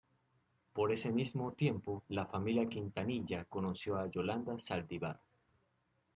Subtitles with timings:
[0.73, 5.19] Por ese mismo tiempo, la familia Quintanilla conoció a Yolanda Saldívar.